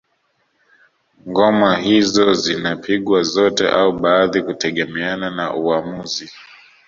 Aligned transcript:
Ngoma 1.29 1.75
hizo 1.77 2.33
zinapigwa 2.33 3.23
zote 3.23 3.69
au 3.69 3.91
baadhi 3.93 4.41
kutegemeana 4.41 5.29
na 5.29 5.55
uamuzi 5.55 6.31